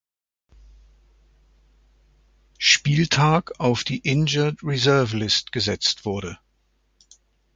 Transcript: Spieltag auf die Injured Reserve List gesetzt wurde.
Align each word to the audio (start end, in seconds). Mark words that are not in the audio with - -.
Spieltag 2.57 3.59
auf 3.59 3.83
die 3.83 3.99
Injured 3.99 4.57
Reserve 4.63 5.15
List 5.15 5.51
gesetzt 5.51 6.05
wurde. 6.05 6.39